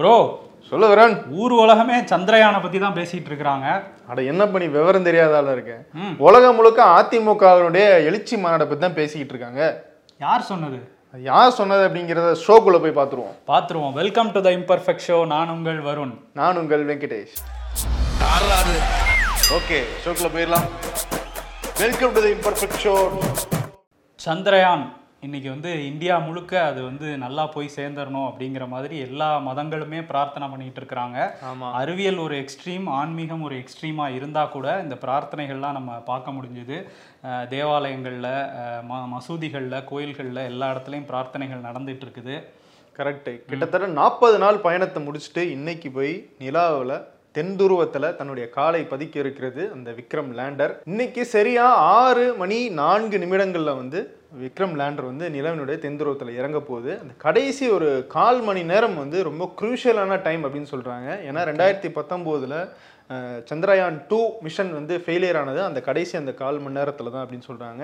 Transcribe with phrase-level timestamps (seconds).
[0.00, 0.14] Bro
[0.72, 1.14] சொல்ல வரேன்.
[1.40, 3.66] ஊர் உலகமே சந்திரயானை பத்தி தான் பேசிட்டு இருக்கிறாங்க.
[4.10, 6.14] அட என்ன பண்ணி விவரம் தெரியாத ஆளா இருக்கேன் ம்.
[6.26, 9.62] உலகம் முழுக்க அதிமுகவினுடைய எழுச்சி மாநாடை பத்தி தான் பேசிக்கிட்டு இருக்காங்க.
[10.20, 10.78] யார் சொன்னது?
[11.28, 16.14] யார் சொன்னது அப்படிங்கிறத ஷோக்குள்ள போய் பார்த்துருவோம் பார்த்துருவோம் welcome to the imperfect show நான் உங்கள் வருண்.
[16.40, 17.36] நான் உங்கள் வெங்கடேஷ்.
[19.58, 20.68] ஓகே ஷோக்குள்ள போயிடலாம்.
[21.82, 22.94] Welcome to the imperfect show
[24.20, 24.84] Chandrayaan
[25.26, 30.80] இன்னைக்கு வந்து இந்தியா முழுக்க அது வந்து நல்லா போய் சேர்ந்துடணும் அப்படிங்கிற மாதிரி எல்லா மதங்களுமே பிரார்த்தனை பண்ணிட்டு
[30.80, 31.18] இருக்கிறாங்க.
[31.80, 36.76] அறிவியல் ஒரு எக்ஸ்ட்ரீம் ஆன்மீகம் ஒரு எக்ஸ்ட்ரீமா இருந்தா கூட இந்த பிரார்த்தனைகள்லாம் நம்ம பார்க்க முடிஞ்சுது.
[37.54, 38.28] தேவாலயங்கள்ல
[38.90, 42.36] ம மசூதிகள்ல கோயில்கள்ல எல்லா இடத்துலையும் பிரார்த்தனைகள் நடந்துட்டு இருக்குது.
[42.98, 46.96] கரெக்ட் கிட்டத்தட்ட நாற்பது நாள் பயணத்தை முடிச்சுட்டு இன்னைக்கு போய் நிலாவில்
[47.38, 50.72] தென் துருவத்துல தன்னுடைய காலை பதிக்க இருக்கிறது அந்த விக்ரம் லேண்டர்.
[50.92, 51.66] இன்னைக்கு சரியா
[51.98, 54.00] ஆறு மணி நான்கு நிமிடங்கள்ல வந்து
[54.42, 56.92] விக்ரம் லேண்டர் வந்து நிலவினுடைய தென் துருவத்துல இறங்க போகுது.
[57.02, 61.08] அந்த கடைசி ஒரு கால் மணி நேரம் வந்து ரொம்ப குரூஷியலான டைம் அப்படின்னு சொல்றாங்க.
[61.28, 62.56] ஏன்னா ரெண்டாயிரத்தி பத்தொம்போதுல
[63.50, 65.60] சந்திரயான் டூ மிஷன் வந்து ஃபெயிலியர் ஆனது.
[65.68, 67.82] அந்த கடைசி அந்த கால் மணி நேரத்துல தான் அப்படின்னு சொல்றாங்க.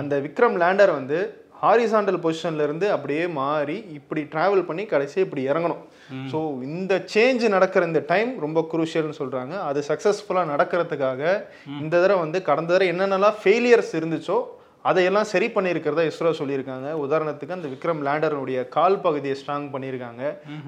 [0.00, 1.18] அந்த விக்ரம் லேண்டர் வந்து
[1.62, 5.80] ஹாரிசாண்டல் பொசிஷன்ல இருந்து அப்படியே மாறி இப்படி டிராவல் பண்ணி கடைசி இப்படி இறங்கணும்.
[6.32, 9.54] ஸோ இந்த சேஞ்ச் நடக்கிற இந்த டைம் ரொம்ப குரூஷியல்னு சொல்றாங்க.
[9.70, 11.22] அது சக்ஸஸ்ஃபுல்லாக நடக்கிறதுக்காக
[11.82, 14.38] இந்த தடவை வந்து கடந்த தடவை என்னென்னலாம் ஃபெயிலியர்ஸ் இருந்துச்சோ
[14.84, 16.88] அதையெல்லாம் சரி பண்ணியிருக்கிறதா இஸ்ரோ சொல்லியிருக்காங்க.
[17.02, 20.22] உதாரணத்துக்கு அந்த விக்ரம் லேண்டருடைய கால் பகுதியை ஸ்ட்ராங் பண்ணியிருக்காங்க.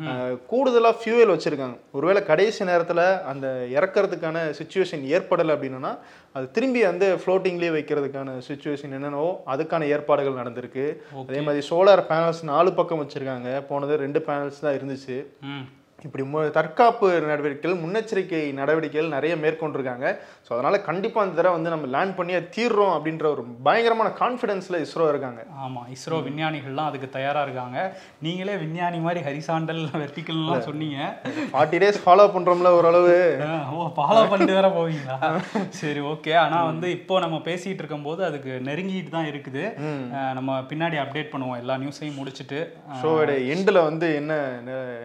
[0.08, 1.77] அஹ், கூடுதலா ஃபியூயல் வச்சிருக்காங்க.
[1.92, 5.92] ஒருவேளை கடைசி நேரத்துல அந்த இறக்கறதுக்கான சுச்சுவேஷன் ஏற்படலை அப்படின்னா
[6.34, 8.17] அது திரும்பி வந்து ஃப்ளோட்டிங்லேயே வைக்கிறதுக்கான
[8.48, 10.86] சுச்சுவேஷன் என்னென்னவோ அதுக்கான ஏற்பாடுகள் நடந்திருக்கு.
[11.24, 13.48] அதே மாதிரி சோலார் பேனல்ஸ் நாலு பக்கம் வச்சிருக்காங்க.
[13.64, 15.19] போனது ரெண்டு பேனல்ஸ் தான் இருந்துச்சு.
[16.04, 20.06] இப்படி மு- தற்காப்பு நடவடிக்கைகள் முன்னெச்சரிக்கை நடவடிக்கைகள் நிறைய மேற்கொண்டிருக்காங்க.
[20.44, 25.08] ஸோ அதனால கண்டிப்பா இந்த தடவை வந்து நம்ம லேண்ட் பண்ணியே தீர்றோம் அப்படின்ற ஒரு பயங்கரமான கான்ஃபிடன்ஸ்ல இஸ்ரோ
[25.08, 25.40] இருக்காங்க.
[25.64, 27.78] ஆமா இஸ்ரோ விஞ்ஞானிகள்லாம் அதுக்கு தயாரா இருக்காங்க.
[28.18, 30.98] நீங்களே விஞ்ஞானி மாதிரி ஹரிசாண்டல் வெர்டிக்கல்லாம் சொன்னீங்க.
[31.52, 33.14] ஃபார்ட்டி டேஸ் ஃபாலோ பண்றோம்ல ஓரளவு.
[33.74, 35.18] ஓ ஃபாலோ பண்ணிட்டு வேற போவீங்களா?
[35.80, 39.64] சரி ஓகே ஆனா வந்து இப்போ நம்ம பேசிட்டு இருக்கும்போது அதுக்கு நெருங்கிட்டு தான் இருக்குது.
[40.39, 42.60] நம்ம பின்னாடி அப்டேட் பண்ணுவோம் எல்லா நியூஸையும் முடிச்சுட்டு.
[43.00, 44.33] ஷோவோட எண்டில் வந்து என்ன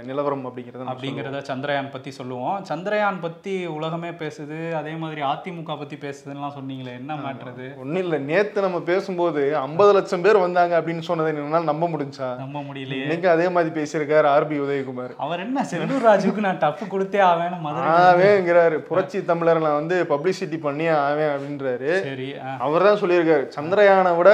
[0.04, 2.58] நிலவரம் அப்படிங்கிறத அப்படிங்கிறத சந்திரயான் பத்தி சொல்லுவோம்.
[2.70, 4.60] சந்திரயான் பத்தி உலகமே பேசுது.
[4.80, 8.20] அதே மாதிரி அதிமுக பத்தி பேசுதுன்னுலாம் சொன்னீங்களே என்ன மாற்றுறது ஒன்றும் இல்லை.
[8.32, 12.30] நேத்து நம்ம பேசும்போது ஐம்பது லட்சம் பேர் வந்தாங்க அப்படின்னு சொன்னதை என்னால் நம்ப முடிஞ்சா?
[12.44, 13.06] நம்ப முடியலையே.
[13.06, 15.14] இன்னைக்கு அதே மாதிரி பேசியிருக்காரு ஆர்பி உதயகுமார்.
[15.28, 17.22] அவர் என்ன செல்லூர் ராஜுக்கு நான் டப்பு கொடுத்தே
[17.66, 18.78] மதுரை ஆவேங்கிறாரு.
[18.90, 21.92] புரட்சி தமிழர் நான் வந்து பப்ளிசிட்டி பண்ணியே ஆவேன் அப்படின்றாரு.
[22.10, 22.28] சரி
[22.66, 23.46] அவர் தான் சொல்லியிருக்காரு.
[23.58, 24.32] சந்திரயானை விட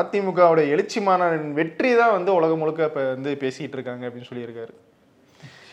[0.00, 4.72] அதிமுகவோட எழுச்சி மாநாடின் வெற்றி தான் வந்து உலகம் முழுக்க இப்ப வந்து பேசிட்டு இருக்காங்க அப்படின்னு சொல்லியிருக்காரு.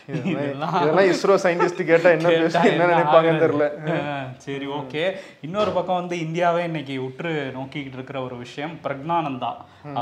[0.08, 2.30] இதெல்லாம் இஸ்ரோ சயின்டிஸ்ட் கேட்டா என்ன
[2.70, 3.66] என்ன நினைப்பாங்கன்னு தெரியல.
[4.46, 5.04] சரி ஓகே
[5.40, 9.52] இன்னொரு பக்கம் வந்து இந்தியாவே இன்னைக்கு உற்று நோக்கிக்கிட்டு இருக்கிற ஒரு விஷயம் பிரக்னானந்தா.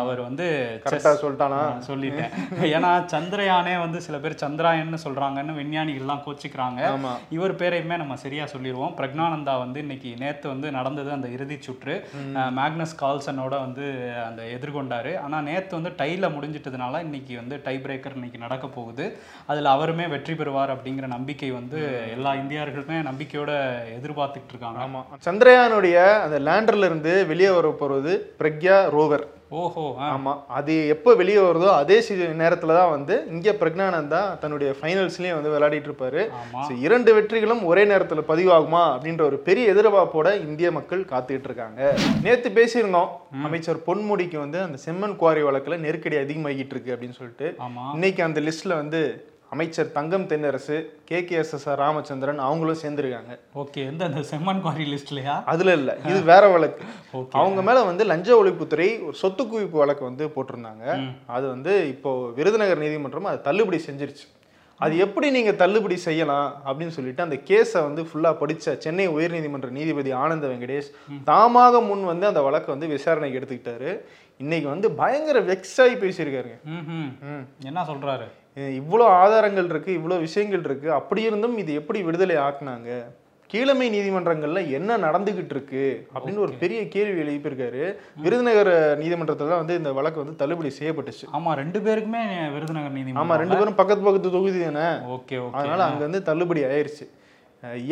[0.00, 0.46] அவர் வந்து
[0.84, 1.60] கரெக்டா சொல்லிட்டானா?
[1.88, 2.32] சொல்லிட்டேன்.
[2.76, 6.80] ஏன்னா சந்திரயானே வந்து சில பேர் சந்திராயன்னு சொல்றாங்கன்னு விஞ்ஞானிகள்லாம் கோச்சிக்கிறாங்க.
[7.36, 8.94] இவர் பேரையுமே நம்ம சரியா சொல்லிடுவோம்.
[8.98, 11.96] பிரக்னானந்தா வந்து இன்னைக்கு நேத்து வந்து நடந்தது அந்த இறுதிச் சுற்று.
[12.58, 13.86] மேக்னஸ் கால்சனோட வந்து
[14.28, 15.14] அந்த எதிர்கொண்டாரு.
[15.24, 19.06] ஆனா நேத்து வந்து டைல முடிஞ்சிட்டதுனால இன்னைக்கு வந்து டை பிரேக்கர் இன்னைக்கு நடக்க போகுது.
[19.46, 21.78] அதுல அவருமே வெற்றி பெறுவார் அப்படிங்கிற நம்பிக்கை வந்து
[22.16, 23.50] எல்லா இந்தியர்களுமே நம்பிக்கையோட
[23.98, 24.78] எதிர்பார்த்துட்டு இருக்காங்க.
[24.86, 25.00] ஆமா.
[25.26, 29.26] சந்திரயானுடைய அந்த லேண்டர்ல இருந்து வெளியே வர போறது பிரக்யா ரோவர்.
[29.60, 30.32] ஓஹோ ஆமா.
[30.58, 31.96] அது எப்போ வெளியே வருதோ அதே
[32.42, 36.22] நேரத்துல தான் வந்து இங்க பிரக்னானந்தா தன்னுடைய ஃபைனல்ஸ்லயும் வந்து விளையாடிட்டு இருப்பாரு.
[36.86, 41.80] இரண்டு வெற்றிகளும் ஒரே நேரத்துல பதிவாகுமா அப்படின்ற ஒரு பெரிய எதிர்பார்ப்போட இந்திய மக்கள் காத்துக்கிட்டு இருக்காங்க.
[42.26, 43.10] நேத்து பேசியிருந்தோம்.
[43.48, 47.48] அமைச்சர் பொன்முடிக்கு வந்து அந்த செம்மன் குவாரி வழக்குல நெருக்கடி அதிகமாகிட்டு இருக்கு அப்படின்னு சொல்லிட்டு.
[47.96, 49.02] இன்னைக்கு அந்த லிஸ்ட்ல வந்து
[49.50, 51.24] அமைச்சர் Thangam Thennarasu K.
[51.24, 51.36] K.
[51.36, 51.52] S.
[51.54, 51.68] S.
[51.68, 51.78] R.
[51.78, 53.32] Ramachandran அவங்களும் சேர்ந்திருக்காங்க.
[53.54, 55.44] ஓகே எந்த அந்த செம்மன் குவாரி லிஸ்ட்லயா?
[55.44, 56.84] அதுல இல்ல இது வேற வழக்கு.
[57.30, 60.84] அவங்க மேல வந்து லஞ்ச ஒழிப்புத்துறை ஒரு சொத்து குவிப்பு வழக்கு வந்து போட்டிருந்தாங்க.
[61.26, 64.26] அது வந்து இப்போ விருதுநகர் நீதிமன்றம் அதை தள்ளுபடி செஞ்சிருச்சு.
[64.80, 70.10] அது எப்படி நீங்க தள்ளுபடி செய்யலாம் அப்படின்னு சொல்லிட்டு அந்த கேஸை வந்து ஃபுல்லா படிச்ச சென்னை உயர்நீதிமன்ற நீதிபதி
[70.10, 70.90] ஆனந்த வெங்கடேஷ்
[71.26, 73.90] தாமாக முன் வந்து அந்த வழக்கை வந்து விசாரணைக்கு எடுத்துக்கிட்டாரு.
[74.38, 76.58] இன்னைக்கு வந்து பயங்கர வெக்ஸ் ஆகி பேசியிருக்காருங்க.
[77.64, 78.28] என்ன சொல்றாரு?
[78.56, 80.92] இவ்வளோ ஆதாரங்கள் இருக்கு இவ்வளோ விஷயங்கள் இருக்கு.
[80.92, 83.04] அப்படி இருந்தும் இது எப்படி விடுதலை ஆக்குனாங்க?
[83.46, 86.06] கீழமை நீதிமன்றங்கள்ல என்ன நடந்துகிட்டு இருக்கு?
[86.14, 87.96] அப்படின்னு ஒரு பெரிய கேள்வி எழுப்பியிருக்காரு.
[88.16, 91.24] விருதுநகர் நீதிமன்றத்துல தான் வந்து இந்த வழக்கு வந்து தள்ளுபடி செய்யப்பட்டுச்சு.
[91.32, 95.08] ஆமா ரெண்டு பேருக்குமே விருதுநகர் ஆமா நீதிமன்றம் ரெண்டு பேரும் பக்கத்து பக்கத்து தொகுதி தானே?
[95.16, 97.06] ஓகே அதனால அங்க வந்து தள்ளுபடி ஆயிருச்சு.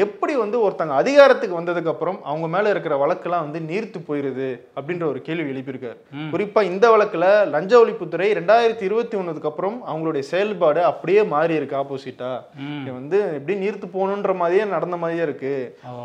[0.04, 5.20] எப்படி வந்து ஒருத்தங்க அதிகாரத்துக்கு வந்ததுக்கு அப்புறம் அவங்க மேல இருக்கிற வழக்கெல்லாம் வந்து நீர்த்து போயிருது அப்படின்ற ஒரு
[5.26, 5.98] கேள்வி எழுப்பியிருக்காரு.
[6.32, 12.30] குறிப்பா இந்த வழக்குல லஞ்ச ஒழிப்புத்துறை ரெண்டாயிரத்தி இருபத்தி ஒண்ணுக்கு அப்புறம் அவங்களுடைய செயல்பாடு அப்படியே மாறி இருக்கு ஆப்போசிட்டா
[12.98, 15.52] வந்து எப்படி நீர்த்து போகணுன்ற மாதிரியே நடந்த மாதிரியே இருக்கு.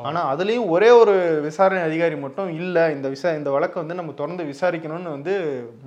[0.08, 1.16] ஆனா அதுலயும் ஒரே ஒரு
[1.48, 5.36] விசாரணை அதிகாரி மட்டும் இல்ல இந்த விசா இந்த வழக்கை வந்து நம்ம தொடர்ந்து விசாரிக்கணும்னு வந்து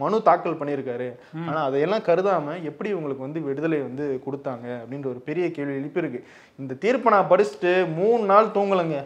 [0.04, 1.10] மனு தாக்கல் பண்ணியிருக்காரு.
[1.48, 6.22] ஆனா அதையெல்லாம் கருதாம எப்படி உங்களுக்கு வந்து விடுதலை வந்து கொடுத்தாங்க அப்படின்ற ஒரு பெரிய கேள்வி எழுப்பியிருக்கு.
[6.62, 8.98] இந்த தீர்ப்பை நான் படிச்சுட்டு மூணு நாள் தூங்கலைங்க.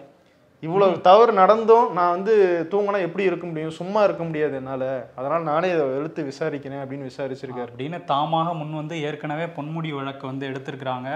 [0.66, 2.32] இவ்வளவு தவறு நடந்தும் நான் வந்து
[2.72, 3.74] தூங்கினா எப்படி இருக்க முடியும்?
[3.78, 4.84] சும்மா இருக்க முடியாது என்னால.
[5.18, 7.70] அதனால நானே இதை எடுத்து விசாரிக்கிறேன் அப்படின்னு விசாரிச்சிருக்காரு.
[7.72, 11.08] அப்படின்னு தாமாக முன் வந்து ஏற்கனவே பொன்முடி வழக்கு வந்து எடுத்திருக்கிறாங்க.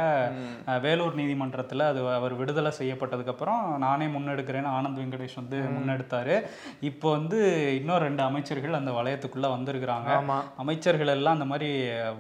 [0.87, 6.37] வேலூர் நீதிமன்றத்தில் அது அவர் விடுதலை செய்யப்பட்டதுக்கு அப்புறம் நானே முன்னெடுக்கிறேன்னு ஆனந்த் வெங்கடேஷ் வந்து முன்னெடுத்தாரு.
[6.91, 7.41] இப்போ வந்து
[7.81, 10.11] இன்னும் ரெண்டு அமைச்சர்கள் அந்த வளையத்துக்குள்ள வந்திருக்கிறாங்க.
[10.65, 11.71] அமைச்சர்கள் எல்லாம் அந்த மாதிரி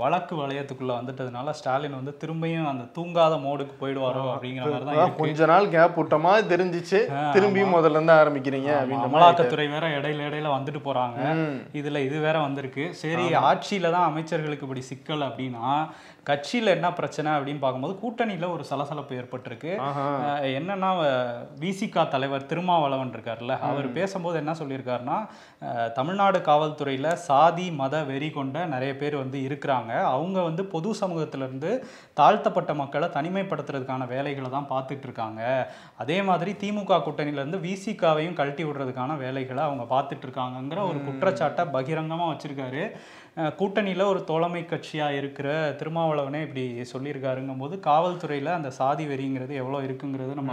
[0.03, 5.73] வழக்கு வளையத்துக்குள்ள வந்துட்டதுனால ஸ்டாலின் வந்து திரும்பியும் அந்த தூங்காத மோடுக்கு போயிடுவாரோ அப்படிங்கிற மாதிரி தான் கொஞ்ச நாள்
[5.79, 7.01] கேப் விட்ட மாதிரி தெரிஞ்சிச்சு.
[7.37, 11.21] திரும்பியும் முதல்ல இருந்து ஆரம்பிக்கிறீங்க அப்படின்ற மாதிரி அமலாக்கத்துறை வேற இடையில இடையில வந்துட்டு போறாங்க.
[11.81, 12.87] இதுல இது வேற வந்திருக்கு.
[13.03, 15.69] சரி ஆட்சியில தான் அமைச்சர்களுக்கு இப்படி சிக்கல் அப்படின்னா
[16.29, 19.73] கட்சியில என்ன பிரச்சனை அப்படின்னு பார்க்கும்போது கூட்டணியில ஒரு சலசலப்பு ஏற்பட்டிருக்கு.
[20.59, 20.91] என்னன்னா
[21.63, 25.19] விசிகா தலைவர் திருமாவளவன் இருக்கார்ல அவர் பேசும்போது என்ன சொல்லியிருக்காருன்னா
[25.99, 29.93] தமிழ்நாடு காவல்துறையில சாதி மத வெறி கொண்ட நிறைய பேர் வந்து இருக்கிறாங்க.
[30.15, 31.73] அவங்க வந்து பொது சமூகத்துல இருந்து
[32.21, 35.43] தாழ்த்தப்பட்ட மக்களை தனிமைப்படுத்துறதுக்கான வேலைகளை தான் பார்த்துட்டு இருக்காங்க.
[36.05, 42.27] அதே மாதிரி திமுக கூட்டணியில இருந்து விசிகாவையும் கழட்டி விடுறதுக்கான வேலைகளை அவங்க பார்த்துட்டு இருக்காங்கங்கிற ஒரு குற்றச்சாட்டை பகிரங்கமா
[42.31, 42.85] வச்சிருக்காரு.
[43.61, 45.49] கூட்டணியில ஒரு தோழமை கட்சியா இருக்கிற
[45.79, 50.53] திருமாவளவனே இப்படி சொல்லியிருக்காருங்கும் போது காவல்துறையில அந்த சாதி வெறிங்கிறது எவ்வளோ இருக்குங்கிறது நம்ம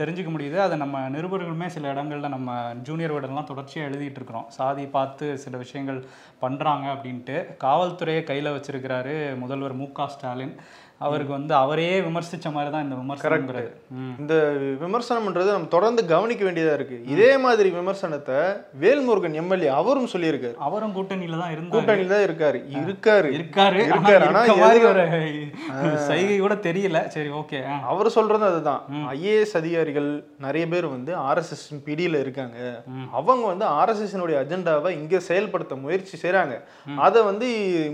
[0.00, 0.58] தெரிஞ்சுக்க முடியுது.
[0.64, 2.58] அதை நம்ம நிருபர்களுமே சில இடங்கள்ல நம்ம
[2.88, 6.00] ஜூனியர் விடலாம் தொடர்ச்சியாக எழுதிட்டு இருக்கிறோம் சாதி பார்த்து சில விஷயங்கள்
[6.44, 7.38] பண்றாங்க அப்படின்ட்டு.
[7.64, 10.54] காவல்துறையை கையில வச்சிருக்கிறாரு முதல்வர் மு க ஸ்டாலின்.
[10.98, 13.72] அவருக்கு வந்து அவரையே விமர்சிச்ச மாதிரி தான் இந்த விமர்சனங்கிறது.
[14.18, 17.04] இந்த விமர்சனம்ன்றது நம்ம தொடர்ந்து கவனிக்க வேண்டியதா இருக்கு.
[17.06, 20.54] இதே மாதிரி விமர்சனத்தை வேல்முருகன் எம்எல்ஏ அவரும் சொல்லியிருக்காரு.
[20.54, 21.74] அவரும் கூட்டணியில தான் இருந்தாரு.
[21.74, 22.56] கூட்டணியில தான் இருக்காரு.
[22.56, 23.28] இருக்காரு.
[23.30, 23.92] இருக்காரு.
[23.92, 24.26] ஆனா இருக்காரு.
[24.26, 27.06] ஆனா இருக்க மாதிரி எதுக்கு- ஒரு சைகை கூட தெரியல.
[27.06, 27.80] சரி ஓகே.
[27.80, 28.82] அவர் சொல்றது அதுதான்.
[29.12, 32.82] ஐஏஎஸ் அதிகாரிகள் நிறைய பேர் வந்து ஆர்எஸ்எஸ் பிடியில இருக்காங்க.
[33.12, 36.62] அவங்க வந்து ஆர்எஸ்எஸ் அஜெண்டாவை இங்க செயல்படுத்த முயற்சி செய்றாங்க.
[36.96, 37.46] அதை வந்து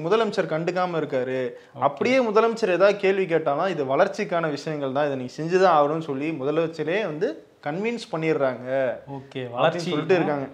[0.04, 1.50] முதலமைச்சர் கண்டுக்காம இருக்காரு.
[1.80, 5.08] அப்படியே முதலமைச்சர் ஏதாவது கேள்வி கேட்டாலும் இது வளர்ச்சிக்கான விஷயங்கள் தான்.
[5.10, 7.30] இதை நீ செஞ்சுதான் ஆகணும்னு சொல்லி முதலமைச்சரே வந்து
[7.66, 8.64] கன்வின்ஸ் பண்ணிடுறாங்க.
[9.16, 10.46] ஓகே வளர்ச்சி சொல்லிட்டு இருக்காங்க.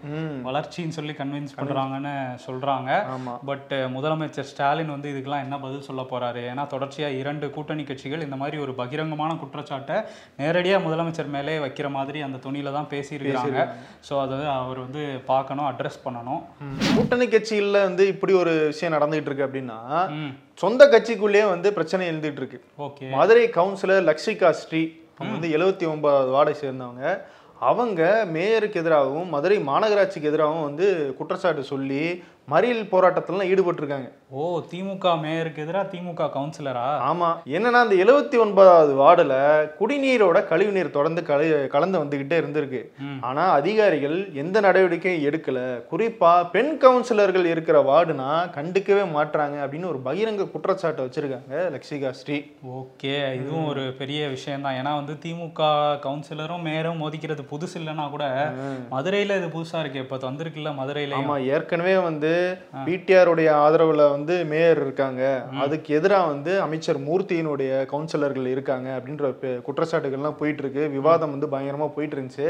[0.48, 2.12] வளர்ச்சின்னு சொல்லி கன்வின்ஸ் பண்றாங்கன்னு
[2.44, 2.90] சொல்றாங்க.
[3.14, 3.32] ஆமா.
[3.48, 6.42] பட் முதலமைச்சர் ஸ்டாலின் வந்து இதுக்கெல்லாம் என்ன பதில் சொல்ல போறாரு?
[6.50, 9.96] ஏன்னா தொடர்ச்சியா இரண்டு கூட்டணி கட்சிகள் இந்த மாதிரி ஒரு பகிரங்கமான குற்றச்சாட்டை
[10.42, 13.64] நேரடியா முதலமைச்சர் மேலே வைக்கிற மாதிரி அந்த துணியில தான் பேசியிருக்கிறாங்க.
[14.10, 15.02] ஸோ அதை அவர் வந்து
[15.32, 16.44] பார்க்கணும் அட்ரஸ் பண்ணணும்.
[16.98, 19.80] கூட்டணி கட்சிகள்ல வந்து இப்படி ஒரு விஷயம் நடந்துகிட்டு இருக்கு அப்படின்னா
[20.62, 22.58] சொந்த கட்சிக்குள்ளேயே வந்து பிரச்சனை எழுந்துட்டு இருக்கு.
[22.86, 23.06] ஓகே.
[23.16, 24.82] மதுரை கவுன்சிலர் லக்ஷிகா ஸ்ரீ
[25.18, 27.04] அவங்க வந்து எழுபத்தி ஒன்பதாவது வார்டை சேர்ந்தவங்க.
[27.68, 28.02] அவங்க
[28.34, 30.86] மேயருக்கு எதிராகவும் மதுரை மாநகராட்சிக்கு எதிராகவும் வந்து
[31.18, 32.02] குற்றச்சாட்டு சொல்லி
[32.48, 34.08] மறியல் போராட்டத்திலாம் ஈடுபட்டிருக்காங்க.
[34.32, 36.84] ஓ திமுக மேயருக்கு எதிராக திமுக கவுன்சிலரா?
[37.08, 37.28] ஆமா.
[37.48, 39.34] என்னன்னா அந்த எழுபத்தி ஒன்பதாவது வார்டுல
[39.78, 42.80] குடிநீரோட கழிவுநீர் தொடர்ந்து கல கலந்து வந்துகிட்டே இருந்திருக்கு.
[42.98, 43.18] ம்.
[43.20, 45.58] ஆனா அதிகாரிகள் எந்த நடவடிக்கையும் எடுக்கல.
[45.92, 52.38] குறிப்பா பெண் கவுன்சிலர்கள் இருக்கிற வார்டுனா கண்டுக்கவே மாட்றாங்க அப்படின்னு ஒரு பகிரங்க குற்றச்சாட்டை வச்சிருக்காங்க லக்ஷிகா ஸ்ரீ.
[52.74, 55.62] ஓகே இதுவும் ஒரு பெரிய விஷயம் தான் ஏன்னா வந்து திமுக
[56.06, 58.24] கவுன்சிலரும் மேயரும் மோதிக்கிறது புதுசு இல்லைன்னா கூட
[58.92, 60.04] மதுரையில இது புதுசா இருக்கு.
[60.06, 62.29] இப்போ வந்திருக்குல்ல மதுரையில ஆமா ஏற்கனவே வந்து
[62.86, 65.22] பிடிஆருடைய ஆதரவுல வந்து மேயர் இருக்காங்க.
[65.64, 69.32] அதுக்கு எதிராக வந்து அமைச்சர் மூர்த்தியினுடைய கவுன்சிலர்கள் இருக்காங்க அப்படின்ற
[69.68, 72.48] குற்றச்சாட்டுகள்லாம் போயிட்டு இருக்கு விவாதம் வந்து பயங்கரமா போயிட்டு இருந்துச்சு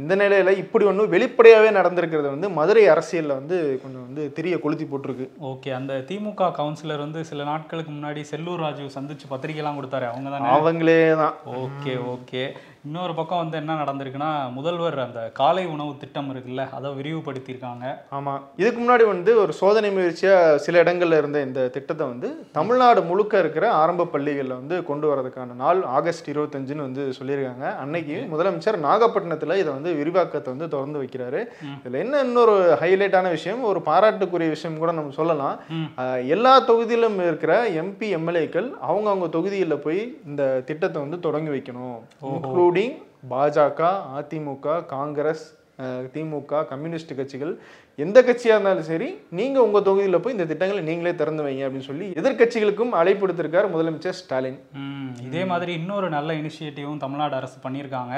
[0.00, 5.26] இந்த நிலையில இப்படி ஒன்றும் வெளிப்படையாவே நடந்திருக்கிறது வந்து மதுரை அரசியல்ல வந்து கொஞ்சம் வந்து திரிய கொளுத்தி போட்டிருக்கு.
[5.50, 10.06] ஓகே அந்த திமுக கவுன்சிலர் வந்து சில நாட்களுக்கு முன்னாடி செல்லூர் ராஜு சந்திச்சு பத்திரிகைலாம் கொடுத்தாரு.
[10.12, 12.44] அவங்க தானே அவங்களே தான் ஓகே ஓகே.
[12.84, 17.84] இன்னொரு பக்கம் வந்து என்ன நடந்திருக்குன்னா முதல்வர் அந்த காலை உணவு திட்டம் இருக்குல்ல அதை விரிவுபடுத்தியிருக்காங்க.
[18.10, 18.32] ஆமா.
[18.56, 23.72] இதுக்கு முன்னாடி வந்து ஒரு சோதனை முயற்சியா சில இடங்கள்ல இருந்த இந்த திட்டத்தை வந்து தமிழ்நாடு முழுக்க இருக்கிற
[23.72, 27.76] ஆரம்ப பள்ளிகள்ல வந்து கொண்டு வரதுக்கான நாள் ஆகஸ்ட் இருபத்தஞ்சுன்னு வந்து சொல்லியிருக்காங்க.
[27.76, 31.42] அன்னைக்கு முதலமைச்சர் நாகப்பட்டினத்துல இதை வந்து விரிவாக்கத்தை வந்து திறந்து வைக்கிறாரு.
[31.84, 35.56] இதுல என்ன இன்னொரு ஹைலைட்டான விஷயம் ஒரு பாராட்டுக்குரிய விஷயம் கூட நம்ம சொல்லலாம்.
[36.34, 41.96] எல்லா தொகுதியிலும் இருக்கிற எம்பி எம்எல்ஏக்கள் அவங்கவுங்க தொகுதியில போய் இந்த திட்டத்தை வந்து தொடங்கி வைக்கணும்.
[42.74, 43.00] இன்க்ளூடிங்
[43.30, 43.80] பாஜக
[44.18, 45.42] அதிமுக காங்கிரஸ்
[46.14, 47.52] திமுக கம்யூனிஸ்ட் கட்சிகள்
[48.02, 49.08] எந்த கட்சியா இருந்தாலும் சரி
[49.38, 54.18] நீங்க உங்க தொகுதியில போய் இந்த திட்டங்களை நீங்களே திறந்து வைங்க அப்படின்னு சொல்லி எதிர்க்கட்சிகளுக்கும் அழைப்பு விடுத்திருக்காரு முதலமைச்சர்
[54.20, 54.56] ஸ்டாலின்.
[55.26, 58.14] இதே மாதிரி இன்னொரு நல்ல இனிஷியேட்டிவும் தமிழ்நாடு அரசு பண்ணியிருக்காங்க.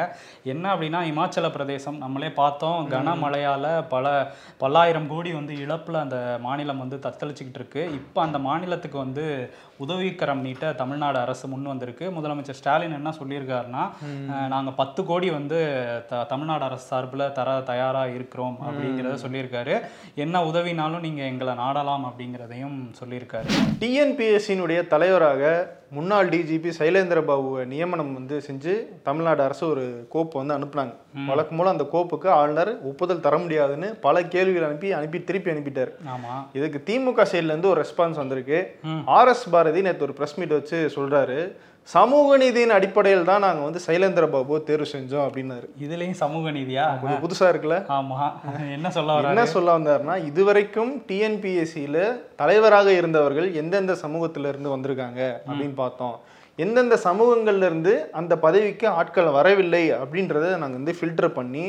[0.52, 1.99] என்ன அப்படின்னா இமாச்சல பிரதேசம்.
[2.04, 4.12] நம்மளே பார்த்தோம் கனமழையால் பல
[4.62, 7.85] பல்லாயிரம் கோடி வந்து இழப்பில் அந்த மாநிலம் வந்து தத்தளிச்சுக்கிட்டு இருக்கு.
[7.99, 9.26] இப்போ அந்த மாநிலத்துக்கு வந்து
[9.85, 12.07] உதவிக்கரம் நீட்ட தமிழ்நாடு அரசு முன் வந்திருக்கு.
[12.19, 13.85] முதலமைச்சர் ஸ்டாலின் என்ன சொல்லியிருக்காருன்னா
[14.54, 15.61] நாங்கள் பத்து கோடி வந்து
[16.12, 19.63] த தமிழ்நாடு அரசு சார்பில் தர தயாராக இருக்கிறோம் அப்படிங்கிறத சொல்லியிருக்காரு.
[20.14, 23.50] என்ன உதவினாலும் நீங்கள் எங்களை நாடலாம் அப்படிங்கிறதையும் சொல்லியிருக்காரு.
[23.80, 30.94] டிஎன்பிஎஸ்சியினுடைய தலைவராக முன்னாள் டிஜிபி சைலேந்திர பாபுவை நியமனம் வந்து செஞ்சு தமிழ்நாடு அரசு ஒரு கோப்பு வந்து அனுப்புனாங்க.
[31.26, 35.90] வழக்கம் போல அந்த கோப்புக்கு ஆளுநர் ஒப்புதல் தர முடியாதுன்னு பல கேள்விகள் அனுப்பி அனுப்பி திருப்பி அனுப்பிட்டார்.
[36.06, 38.78] ஆமாம் இதுக்கு திமுக சைடுல இருந்து ஒரு ரெஸ்பான்ஸ் வந்திருக்கு.
[38.83, 38.99] ம்.
[39.04, 41.56] ஆர் எஸ் பாரதி நேற்று ஒரு பிரஸ் மீட் வச்சு சொல்றாரு.
[41.88, 45.67] சமூக நீதியின் அடிப்படையில் தான் நாங்க வந்து சைலேந்திர பாபுவை தேர்வு செஞ்சோம் அப்படின்னாரு.
[45.81, 46.85] இதுலேயும் சமூக நீதியா?
[47.00, 47.79] கொஞ்சம் புதுசா இருக்குல்ல?
[47.97, 48.19] ஆமா.
[48.71, 51.99] என்ன சொல்ல என்ன சொல்ல வந்தாருன்னா இதுவரைக்கும் டிஎன்பிஎஸ்சியில
[52.37, 56.17] தலைவராக இருந்தவர்கள் எந்தெந்த சமூகத்துல இருந்து வந்திருக்காங்க அப்படின்னு பார்த்தோம்.
[56.63, 61.65] எந்தெந்த சமூகங்கள்ல இருந்து அந்த பதவிக்கு ஆட்கள் வரவில்லை அப்படின்றத நாங்க வந்து ஃபில்டர் பண்ணி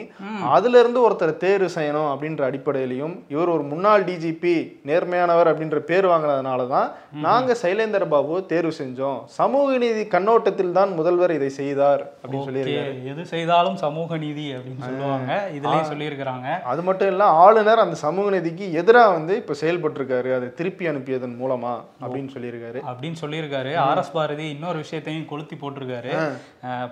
[0.56, 4.54] அதுல இருந்து ஒருத்தர் தேர்வு செய்யணும் அப்படின்ற அடிப்படையிலையும் இவர் ஒரு முன்னாள் டிஜிபி
[4.90, 6.90] நேர்மையானவர் அப்படின்ற பேர் வாங்கினதுனால தான்
[7.26, 9.20] நாங்க சைலேந்தர் பாபுவை தேர்வு செஞ்சோம்.
[9.40, 14.86] சமூக நீதி கண்ணோட்டத்தில் தான் முதல்வர் இதை செய்தார் அப்படின்னு சொல்லி ஓகே எது செய்தாலும் சமூக நீதி அப்படின்னு
[14.88, 15.40] சொல்லுவாங்க.
[15.58, 16.48] இதுலயும் சொல்லியிருக்கிறாங்க.
[16.74, 20.32] அது மட்டும் இல்ல ஆளுநர் அந்த சமூக நீதிக்கு எதிராக வந்து இப்ப செயல்பட்டிருக்காரு.
[20.38, 21.74] அதை திருப்பி அனுப்பியதன் மூலமா
[22.04, 22.80] அப்படின்னு சொல்லியிருக்காரு.
[22.92, 23.74] அப்படின்னு சொல்லியிருக்காரு.
[23.88, 26.32] ஆர் எஸ் பாரதி இன்னொரு விஷயத்தையும் கொளுத்தி போட்டிருக்காரு.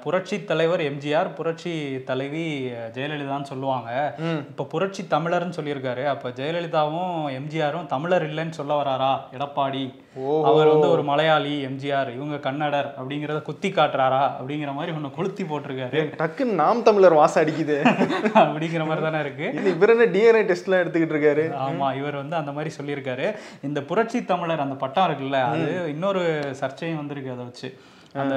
[0.01, 4.15] புரட்சி தலைவர் எம்ஜிஆர் புரட்சி தலைவி ஜெயலலிதான்னு சொல்லுவாங்க.
[4.19, 6.05] இப்ப புரட்சி தமிழர்னு சொல்லியிருக்காரு.
[6.05, 9.19] அப்ப ஜெயலலிதாவும் எம்ஜிஆரும் தமிழர் இல்லைன்னு சொல்ல வராரா?
[9.37, 10.01] எடப்பாடி.
[10.43, 12.13] அவர் வந்து ஒரு மலையாளி எம்ஜிஆர்.
[12.15, 14.31] இவங்க கன்னடர் அப்படிங்கிறத குத்தி காட்டுறாரா?
[14.39, 16.15] அப்படிங்கிற மாதிரி ஒண்ணு கொளுத்தி போட்டிருக்காரு.
[16.17, 17.77] டக்குன்னு நாம் தமிழர் வாசம் அடிக்குது.
[18.43, 19.53] அப்படிங்கிற மாதிரி தானே இருக்கு.
[19.75, 21.55] இவர் என்ன டிஎன்ஏ டெஸ்ட்லாம் எடுத்துக்கிட்டு இருக்காரு?
[21.67, 23.35] ஆமா இவர் வந்து அந்த மாதிரி சொல்லியிருக்காரு.
[23.61, 26.21] இந்த புரட்சி தமிழர் அந்த பட்டம் இருக்குல்ல அது இன்னொரு
[26.59, 27.72] சர்ச்சையும் வந்திருக்கு அதை வச்சு.
[28.15, 28.35] அந்த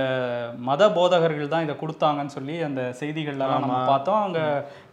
[0.58, 4.22] மத போதகர்கள் தான் இதை கொடுத்தாங்கன்னு சொல்லி அந்த செய்திகள்லாம் நம்ம பார்த்தோம்.
[4.22, 4.40] அங்க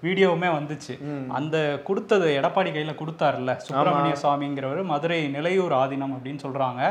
[0.05, 0.93] வீடியோவுமே வந்துச்சு.
[1.38, 1.55] அந்த
[1.88, 6.81] கொடுத்தது எடப்பாடி கையில கொடுத்தாருல்ல சுப்பிரமணிய சுவாமிங்கிறவர் மதுரை நிலையூர் ஆதீனம் அப்படின்னு சொல்றாங்க.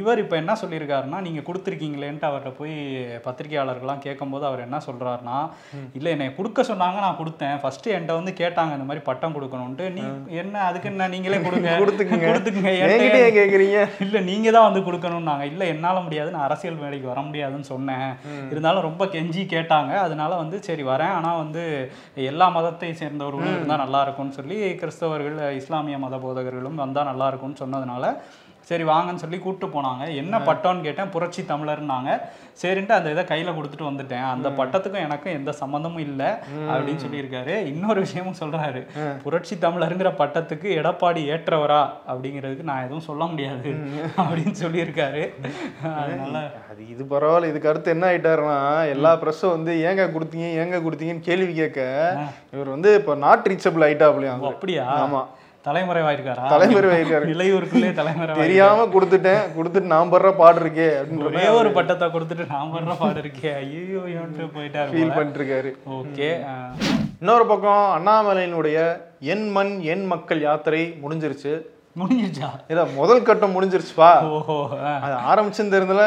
[0.00, 2.74] இவர் இப்ப என்ன சொல்லியிருக்காருன்னா நீங்க கொடுத்துருக்கீங்களேன்ட்டு அவர்கிட்ட போய்
[3.26, 5.38] பத்திரிகையாளர்கள்லாம் கேட்கும்போது அவர் என்ன சொல்றாருன்னா
[5.98, 7.56] இல்ல என்னை கொடுக்க சொன்னாங்க நான் கொடுத்தேன்.
[7.62, 10.02] ஃபர்ஸ்ட் என்கிட்ட வந்து கேட்டாங்க இந்த மாதிரி பட்டம் கொடுக்கணும்ட்டு நீ
[10.42, 11.70] என்ன அதுக்கு என்ன நீங்களே கொடுங்க.
[11.82, 12.28] கொடுத்துக்குங்க.
[12.30, 12.72] கொடுத்துக்குங்க.
[13.38, 13.78] கேக்குறீங்க.
[14.06, 15.44] இல்ல நீங்க தான் வந்து கொடுக்கணும்னாங்க.
[15.52, 16.30] இல்ல என்னால முடியாது.
[16.30, 18.08] நான் அரசியல் மேடைக்கு வர முடியாதுன்னு சொன்னேன்.
[18.50, 19.92] இருந்தாலும் ரொம்ப கெஞ்சி கேட்டாங்க.
[20.06, 21.14] அதனால வந்து சரி வரேன்.
[21.18, 21.64] ஆனா வந்து
[22.14, 28.04] எல்லா மதத்தை சேர்ந்தவர்களும் இருந்தா நல்லா இருக்கும்னு சொல்லி கிறிஸ்தவர்கள் இஸ்லாமிய மத போதகர்களும் வந்தா நல்லா இருக்கும்னு சொன்னதுனால
[28.68, 30.04] சரி வாங்கன்னு சொல்லி கூப்பிட்டு போனாங்க.
[30.22, 31.10] என்ன பட்டம்னு கேட்டேன்.
[31.14, 32.10] புரட்சி தமிழர்னாங்க.
[32.62, 34.24] சரின்ட்டு அந்த இதை கையில கொடுத்துட்டு வந்துட்டேன்.
[34.34, 36.30] அந்த பட்டத்துக்கும் எனக்கும் எந்த சம்மந்தமும் இல்லை
[36.70, 37.54] அப்படின்னு சொல்லியிருக்காரு.
[37.72, 38.82] இன்னொரு விஷயமும் சொல்றாரு.
[39.24, 43.70] புரட்சி தமிழருங்கிற பட்டத்துக்கு எடப்பாடி ஏற்றவரா அப்படிங்கிறதுக்கு நான் எதுவும் சொல்ல முடியாது
[44.20, 45.22] அப்படின்னு சொல்லியிருக்காரு.
[46.02, 46.36] அதனால
[46.70, 47.52] அது இது பரவாயில்ல.
[47.52, 48.58] இதுக்கு அடுத்து என்ன ஆயிட்டாருன்னா
[48.94, 50.48] எல்லா ப்ரெஸ்ஸும் வந்து ஏங்க கொடுத்தீங்க?
[50.62, 51.80] ஏங்க கொடுத்தீங்கன்னு கேள்வி கேட்க
[52.54, 54.84] இவர் வந்து இப்போ நாட் ரீச்சபிள் ஆயிட்டாப்லையும் ஓ, அப்படியா?
[55.04, 55.22] ஆமா.
[55.68, 56.44] தலைமறைவாயிருக்காரா?
[56.54, 57.30] தலைமறைவாயிருக்காரு.
[57.32, 59.42] நிலையூருக்குள்ளே தலைமறை தெரியாம கொடுத்துட்டேன்.
[59.56, 60.90] கொடுத்துட்டு நான் படுற பாடு இருக்கே
[61.30, 63.52] ஒரே ஒரு பட்டத்தை கொடுத்துட்டு நான் பண்ற பாடு இருக்கே.
[63.62, 64.02] ஐயோ
[64.58, 66.30] போயிட்டாரு ஃபீல் பண்ணிட்டு இருக்காரு ஓகே
[67.22, 68.78] இன்னொரு பக்கம் அண்ணாமலையினுடைய
[69.32, 71.52] என் மண் என் மக்கள் யாத்திரை முடிஞ்சிருச்சு.
[71.96, 72.48] முடிஞ்சிருச்சா?
[72.70, 74.56] இல்ல முதல் கட்டம் முடிஞ்சிருச்சுப்பா ஓஹோ.
[75.04, 76.02] அது ஆரம்பிச்சிருந்ததுல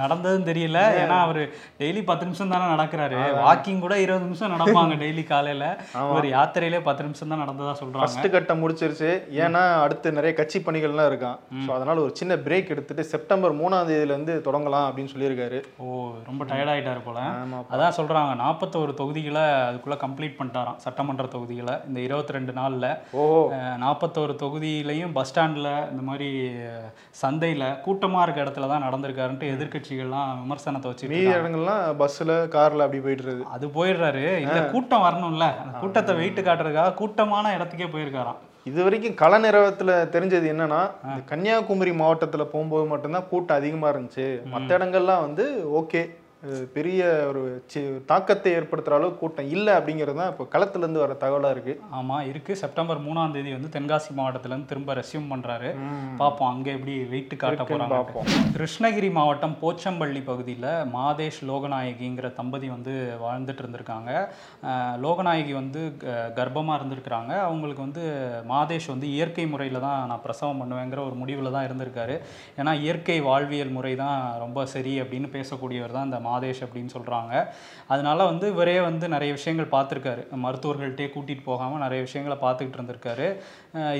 [0.00, 0.78] நடந்ததும் தெரியல.
[1.00, 1.42] ஏன்னா அவரு
[1.80, 3.18] டெய்லி பத்து நிமிஷம் தானே நடக்கிறாரு.
[3.46, 5.64] வாக்கிங் கூட இருபது நிமிஷம் நடப்பாங்க டெய்லி காலையில.
[6.12, 8.02] இவர் யாத்திரையிலே பத்து நிமிஷம் தான் நடந்ததா சொல்றாங்க.
[8.04, 9.10] ஃபர்ஸ்ட் கட்டம் முடிச்சிருச்சு.
[9.44, 14.14] ஏன்னா அடுத்து நிறைய கட்சி பணிகள்லாம் இருக்கான் ஸோ அதனால ஒரு சின்ன பிரேக் எடுத்துட்டு செப்டம்பர் மூணாம் தேதியில
[14.16, 15.60] இருந்து தொடங்கலாம் அப்படின்னு சொல்லியிருக்காரு.
[15.78, 15.86] ஓ
[16.30, 17.18] ரொம்ப டயர்ட் ஆயிட்டாரு போல.
[17.74, 20.80] அதான் சொல்றாங்க நாற்பத்தோரு தொகுதிகளை அதுக்குள்ள கம்ப்ளீட் பண்ணிட்டாராம்.
[20.86, 22.86] சட்டமன்ற தொகுதிகளை இந்த இருபத்தி ரெண்டு நாள்ல.
[23.22, 23.40] ஓஹோ.
[23.84, 26.28] நாற்பத்தோரு தொகுதியிலையும் பஸ் ஸ்டாண்டில் இந்த மாதிரி
[27.22, 33.48] சந்தையில கூட்டமா இருக்க இடத்துல தான் நடந்திருக்காருன்ட்டு எதிர்க்கட்சிகள்லாம் விமர்சனத்தை வச்சு மீதி இடங்கள்லாம் பஸ்ல கார்ல அப்படி போயிட்டு
[33.56, 34.24] அது போயிடுறாரு.
[34.44, 35.46] இல்ல கூட்டம் வரணும்ல.
[35.64, 38.38] அந்த கூட்டத்தை வெயிட்டு காட்டுறதுக்காக கூட்டமான இடத்துக்கே போயிருக்காராம்.
[38.70, 44.26] இது வரைக்கும் கள நிறவத்துல தெரிஞ்சது என்னன்னா இந்த கன்னியாகுமரி மாவட்டத்துல போகும்போது மட்டும்தான் கூட்டம் அதிகமா இருந்துச்சு.
[44.54, 45.44] மற்ற இடங்கள்லாம் வந்து
[45.80, 46.02] ஓகே
[46.72, 47.40] பெரிய ஒரு
[47.72, 51.72] சி- தாக்கத்தை ஏற்படுத்துற அளவுக்கு கூட்டம் இல்லை அப்படிங்கிறது தான் இப்போ களத்துல இருந்து வர தகவலா இருக்கு.
[51.92, 52.56] ஆமா இருக்கு.
[52.56, 55.70] செப்டம்பர் மூணாம் தேதி வந்து தென்காசி மாவட்டத்துல இருந்து திரும்ப ரெஸ்யூம் பண்றாரு.
[56.16, 58.28] பார்ப்போம் அங்க எப்படி வெயிட் காட்ட போறாங்க பார்ப்போம்.
[58.54, 64.12] கிருஷ்ணகிரி மாவட்டம் போச்சம்பள்ளி பகுதியில் மாதேஷ் லோகநாயகிங்கிற தம்பதி வந்து வாழ்ந்துட்டு இருந்திருக்காங்க.
[65.02, 67.32] லோகநாயகி வந்து க- கர்ப்பமா இருந்திருக்கிறாங்க.
[67.42, 68.04] அவங்களுக்கு வந்து
[68.48, 72.16] மாதேஷ் வந்து இயற்கை முறையில் தான் நான் பிரசவம் பண்ணுவேங்கிற ஒரு முடிவில் தான் இருந்திருக்காரு.
[72.58, 77.32] ஏன்னா இயற்கை வாழ்வியல் முறை தான் ரொம்ப சரி அப்படின்னு பேசக்கூடியவர் தான் இந்த மாதேஷ் அப்படின்னு சொல்கிறாங்க
[77.94, 80.22] அதனால வந்து இவரே வந்து நிறைய விஷயங்கள் பார்த்துருக்காரு.
[80.44, 83.28] மருத்துவர்கள்ட்டே கூட்டிகிட்டு போகாமல் நிறைய விஷயங்களை பார்த்துக்கிட்டு இருந்திருக்காரு.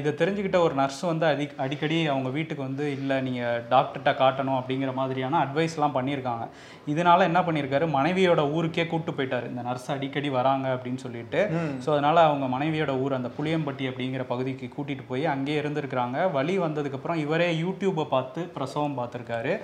[0.00, 4.92] இதை தெரிஞ்சுக்கிட்ட ஒரு நர்ஸ் வந்து அடி அடிக்கடி அவங்க வீட்டுக்கு வந்து இல்லை நீங்கள் டாக்டர்கிட்ட காட்டணும் அப்படிங்கிற
[5.00, 6.46] மாதிரியான அட்வைஸ்லாம் பண்ணியிருக்காங்க.
[6.92, 7.86] இதனால என்ன பண்ணியிருக்காரு?
[7.98, 9.46] மனைவியோட ஊருக்கே கூட்டு போயிட்டாரு.
[9.52, 11.40] இந்த நர்ஸ் அடிக்கடி வராங்க அப்படின்னு சொல்லிட்டு.
[11.84, 16.18] ஸோ அதனால அவங்க மனைவியோட ஊர் அந்த புளியம்பட்டி அப்படிங்கிற பகுதிக்கு கூட்டிட்டு போய் அங்கேயே இருந்திருக்கிறாங்க.
[16.38, 19.54] வழி வந்ததுக்கப்புறம் இவரே யூடியூப்பை பார்த்து பிரசவம் பார்த்துருக்காரு.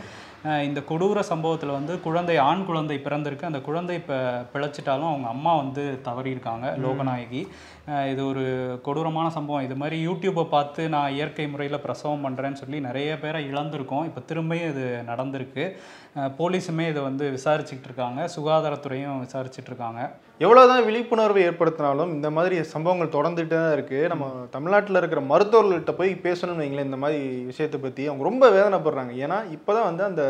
[0.44, 3.48] இந்த கொடூர சம்பவத்தில் வந்து குழந்தை ஆண் குழந்தை பிறந்திருக்கு.
[3.50, 4.16] அந்த குழந்தை இப்போ
[4.54, 7.40] பிழைச்சிட்டாலும் அவங்க அம்மா வந்து தவறியிருக்காங்க லோகநாயகி.
[8.10, 8.44] இது ஒரு
[8.86, 9.64] கொடூரமான சம்பவம்.
[9.68, 14.06] இது மாதிரி யூடியூப்பை பார்த்து நான் இயற்கை முறையில் பிரசவம் பண்ணுறேன்னு சொல்லி நிறைய பேரை இழந்திருக்கோம்.
[14.10, 15.66] இப்போ திரும்பியும் இது நடந்திருக்கு.
[16.38, 18.20] போலீஸுமே இதை வந்து விசாரிச்சுக்கிட்டு இருக்காங்க.
[18.34, 20.00] சுகாதாரத்துறையும் விசாரிச்சுட்டு இருக்காங்க.
[20.44, 26.62] எவ்வளோதான் விழிப்புணர்வு ஏற்படுத்தினாலும் இந்த மாதிரி சம்பவங்கள் தொடர்ந்துகிட்டே தான் இருக்குது நம்ம தமிழ்நாட்டில் இருக்கிற மருத்துவர்கள்ட்ட போய் பேசணும்னு
[26.64, 29.12] வைங்களேன் இந்த மாதிரி விஷயத்தை பற்றி அவங்க ரொம்ப வேதனைப்படுறாங்க.
[29.24, 30.24] ஏன்னா இப்போதான் வந்து அந்த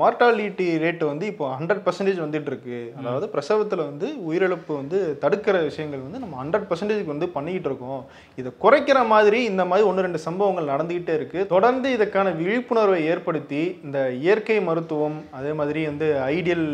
[0.00, 6.04] மார்டாலிட்டி ரேட் வந்து இப்போ ஹண்ட்ரட் பர்சன்டேஜ் வந்துட்டு இருக்கு அதாவது பிரசவத்தில் வந்து உயிரிழப்பு வந்து தடுக்கிற விஷயங்கள்
[6.04, 8.02] வந்து நம்ம ஹண்ட்ரட் பர்சன்டேஜ் வந்து பண்ணிக்கிட்டு இருக்கோம்.
[8.40, 11.40] இதை குறைக்கிற மாதிரி இந்த மாதிரி ஒன்று ரெண்டு சம்பவங்கள் நடந்துகிட்டே இருக்கு.
[11.54, 16.68] தொடர்ந்து இதுக்கான விழிப்புணர்வை ஏற்படுத்தி இந்த இயற்கை மருத்துவம் அதே மாதிரி வந்து ஐடியல்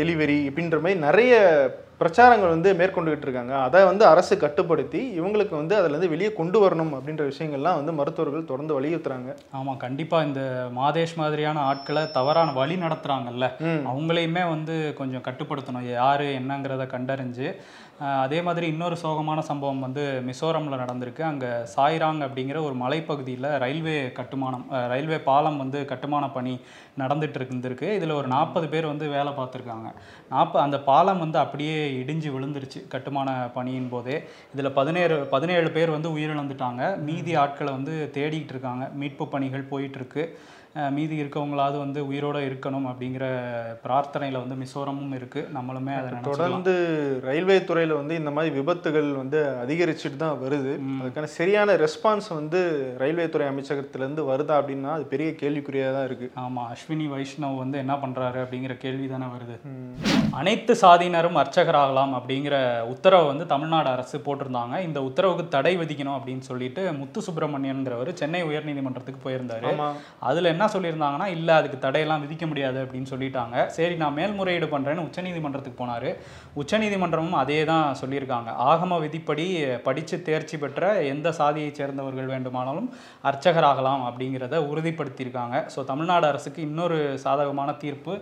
[0.00, 1.34] டெலிவரி இப்படின்ற மாதிரி நிறைய
[2.00, 3.54] பிரச்சாரங்கள் வந்து மேற்கொண்டுகிட்டு இருக்காங்க.
[3.66, 8.50] அதை வந்து அரசு கட்டுப்படுத்தி இவங்களுக்கு வந்து அதுல இருந்து வெளியே கொண்டு வரணும் அப்படின்ற விஷயங்கள்லாம் வந்து மருத்துவர்கள்
[8.50, 9.30] தொடர்ந்து வலியுறுத்துறாங்க.
[9.58, 10.42] ஆமாம் கண்டிப்பாக இந்த
[10.76, 13.48] மாதேஷ் மாதிரியான ஆட்களை தவறான வழி நடத்துகிறாங்கல்ல.
[13.92, 15.88] அவங்களையுமே வந்து கொஞ்சம் கட்டுப்படுத்தணும்.
[15.92, 17.48] யார் என்னங்கிறத கண்டறிஞ்சு
[18.24, 21.22] அதே மாதிரி இன்னொரு சோகமான சம்பவம் வந்து மிசோரமில் நடந்திருக்கு.
[21.30, 26.54] அங்கே சாய்ராங் அப்படிங்கிற ஒரு மலைப்பகுதியில் ரயில்வே கட்டுமானம் ரயில்வே பாலம் வந்து கட்டுமான பணி
[27.02, 27.88] நடந்துட்டு இருந்திருக்கு.
[27.98, 29.88] இதில் ஒரு நாற்பது பேர் வந்து வேலை பார்த்துருக்காங்க.
[30.34, 34.18] நாற்ப அந்த பாலம் வந்து அப்படியே இடிஞ்சு விழுந்துருச்சு கட்டுமான பணியின் போதே.
[34.54, 36.82] இதில் பதினேழு பதினேழு பேர் வந்து உயிரிழந்துட்டாங்க.
[37.08, 38.86] மீதி ஆட்களை வந்து தேடிக்கிட்டு இருக்காங்க.
[39.02, 40.24] மீட்பு பணிகள் போயிட்டுருக்கு
[40.96, 43.26] மீதி இருக்கவங்களாவது வந்து உயிரோட இருக்கணும் அப்படிங்கிற
[43.84, 45.40] பிரார்த்தனையில் வந்து மிசோரமும் இருக்கு.
[45.56, 46.74] நம்மளுமே அதை தொடர்ந்து
[47.28, 50.72] ரயில்வே துறையில வந்து இந்த மாதிரி விபத்துகள் வந்து அதிகரிச்சுட்டு தான் வருது.
[51.00, 52.60] அதுக்கான சரியான ரெஸ்பான்ஸ் வந்து
[53.02, 56.28] ரயில்வே துறை அமைச்சகத்துல இருந்து வருதா அப்படின்னா அது பெரிய கேள்விக்குறியா தான் இருக்கு.
[56.44, 59.56] ஆமா அஸ்வினி வைஷ்ணவ் வந்து என்ன பண்றாரு அப்படிங்கிற கேள்வி தானே வருது.
[60.40, 62.56] அனைத்து சாதியினரும் அர்ச்சகராகலாம் அப்படிங்கிற
[62.94, 64.76] உத்தரவை வந்து தமிழ்நாடு அரசு போட்டிருந்தாங்க.
[64.88, 69.74] இந்த உத்தரவுக்கு தடை விதிக்கணும் அப்படின்னு சொல்லிட்டு முத்து சுப்பிரமணியன்கிறவர் சென்னை உயர்நீதிமன்றத்துக்கு போயிருந்தாரு.
[70.28, 73.56] அதுல என்ன சொல்லியிருந்தாங்கன்னா இல்ல அதுக்கு தடையெல்லாம் விதிக்க முடியாது அப்படின்னு சொல்லிட்டாங்க.
[73.76, 76.10] சரி நான் மேல்முறையீடு பண்றேன்னு உச்சநீதிமன்றத்துக்கு போனாரு.
[76.60, 78.50] உச்சநீதிமன்றமும் அதே தான் சொல்லியிருக்காங்க.
[78.70, 79.44] ஆகம விதிப்படி
[79.86, 82.88] படிச்சு தேர்ச்சி பெற்ற எந்த சாதியைச் சேர்ந்தவர்கள் வேண்டுமானாலும்
[83.30, 85.56] அர்ச்சகராகலாம் அப்படிங்கிறத உறுதிப்படுத்தியிருக்காங்க.
[85.74, 88.14] ஸோ தமிழ்நாடு அரசுக்கு இன்னொரு சாதகமான தீர்ப்பு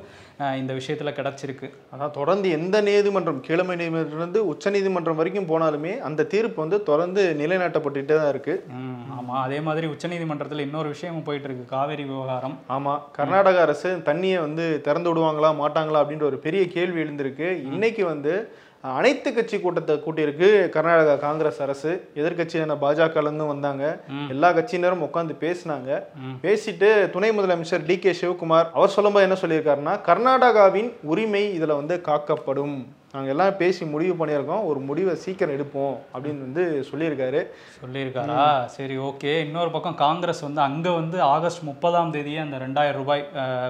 [0.61, 1.69] இந்த விஷயத்துல கிடைச்சிருக்கு.
[1.95, 8.15] ஆனா தொடர்ந்து எந்த நீதிமன்றம் கீழமை நீதிமன்றம் உச்ச நீதிமன்றம் வரைக்கும் போனாலுமே அந்த தீர்ப்பு வந்து தொடர்ந்து நிலைநாட்டப்பட்டுட்டே
[8.21, 8.55] தான் இருக்கு.
[8.81, 9.35] ம், ஆமா.
[9.47, 11.65] அதே மாதிரி உச்சநீதிமன்றத்துல இன்னொரு விஷயமும் போயிட்டு இருக்கு.
[11.75, 12.26] காவேரி விவகாரம்
[12.69, 17.63] ஆமா கர்நாடக அரசு தண்ணியை வந்து திறந்து விடுவாங்களா மாட்டாங்களா அப்படின்ற ஒரு பெரிய கேள்வி எழுந்திருக்கு.
[17.73, 22.09] இன்னைக்கு வந்து அனைத்து கட்சி கூட்டத்தை கூட்டியிருக்கு கர்நாடகா காங்கிரஸ் அரசு.
[22.15, 24.01] எதிர்கட்சியான பாஜகல இருந்து வந்தாங்க.
[24.29, 26.03] எல்லா கட்சியினரும் உட்காந்து பேசினாங்க.
[26.43, 32.96] பேசிட்டு துணை முதலமைச்சர் டி கே சிவகுமார் அவர் சொல்லும்போது என்ன சொல்லியிருக்காருன்னா கர்நாடகாவின் உரிமை இதுல வந்து காக்கப்படும்.
[33.15, 34.65] நாங்க எல்லாம் பேசி முடிவு பண்ணியிருக்கோம்.
[34.71, 37.41] ஒரு முடிவை சீக்கிரம் எடுப்போம் அப்படின்னு வந்து சொல்லியிருக்காரு.
[37.83, 38.47] சொல்லியிருக்காரா?
[38.75, 39.33] சரி ஓகே.
[39.45, 43.23] இன்னொரு பக்கம் காங்கிரஸ் வந்து அங்க வந்து ஆகஸ்ட் முப்பதாம் தேதியே அந்த ரெண்டாயிரம் ரூபாய்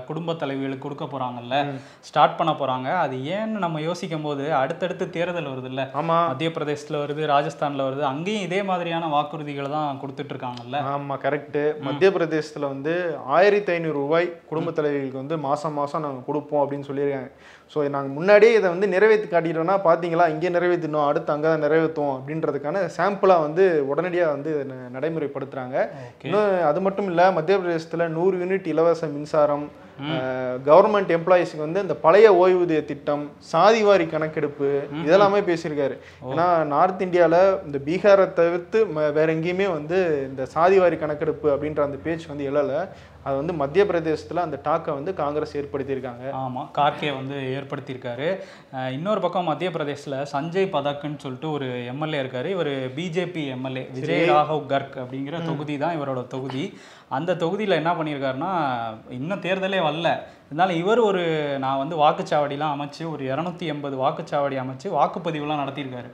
[0.08, 1.58] குடும்ப தலைவிகளுக்கு கொடுக்க போறாங்கல்ல?
[2.08, 2.88] ஸ்டார்ட் பண்ண போறாங்க.
[3.04, 6.18] அது ஏன்னு நம்ம யோசிக்கும் போது அடுத்தடுத்து தேர்தல் வருது இல்ல ஆமா.
[6.32, 8.04] மத்திய பிரதேசத்துல வருது ராஜஸ்தான்ல வருது.
[8.12, 12.94] அங்கேயும் இதே மாதிரியான வாக்குறுதிகளை தான் கொடுத்துட்டு இருக்காங்கல்ல ஆமா கரெக்ட் மத்திய பிரதேசத்துல வந்து
[13.38, 17.30] ஆயிரத்தி ஐநூறு ரூபாய் குடும்ப தலைவிகளுக்கு வந்து மாசம் மாசம் நாங்க கொடுப்போம் அப்படின்னு சொல்லியிருக்காங்க.
[17.72, 22.90] ஸோ நாங்க முன்னாடியே இதை வந்து நிறைவேற்றி காட்டிட்டோம்னா பாத்தீங்களா இங்கே நிறைவேற்றினோம் அடுத்து அங்கே தான் நிறைவேற்றுவோம் அப்படின்றதுக்கான
[22.96, 25.76] சாம்பிளா வந்து உடனடியா வந்து இதை ந- நடைமுறைப்படுத்துறாங்க.
[26.04, 26.22] ஓகே.
[26.22, 29.84] இன்னும் அது மட்டும் இல்ல மத்திய பிரதேசத்துல நூறு யூனிட் இலவச மின்சாரம்
[30.66, 35.94] கவர்மெண்ட் எம்ப்ளாயிஸ்க்கு வந்து இந்த பழைய ஓய்வூதிய திட்டம் சாதிவாரி கணக்கெடுப்பு இதெல்லாமே பேசியிருக்காரு.
[36.26, 37.36] ஏன்னா நார்த் இந்தியால
[37.66, 42.88] இந்த பீகாரை தவிர்த்து வேற எங்கேயுமே வந்து இந்த சாதிவாரி கணக்கெடுப்பு அப்படின்ற அந்த பேச்சு வந்து எழல.
[43.26, 46.24] அது வந்து மத்திய பிரதேசத்துல அந்த டாக்கை வந்து காங்கிரஸ் ஏற்படுத்தியிருக்காங்க.
[46.42, 48.28] ஆமா கார்கே வந்து ஏற்படுத்தியிருக்காரு.
[48.96, 52.50] இன்னொரு பக்கம் மத்திய பிரதேஷ்ல சஞ்சய் பதக்குன்னு சொல்லிட்டு ஒரு எம்எல்ஏ இருக்காரு.
[52.56, 56.64] இவர் பிஜேபி எம்எல்ஏ விஜய் ராகவ் கர்க் அப்படிங்கிற தொகுதி தான் இவரோட தொகுதி.
[57.16, 58.52] அந்த தொகுதியில் என்ன பண்ணியிருக்காருன்னா
[59.18, 60.12] இன்னும் தேர்தலே வரல.
[60.48, 61.24] இருந்தாலும் இவர் ஒரு
[61.64, 66.10] நான் வந்து வாக்குச்சாவடிலாம் அமைச்சு ஒரு இரநூத்தி எண்பது வாக்குச்சாவடி அமைச்சு வாக்குப்பதிவுலாம் நடத்தியிருக்காரு.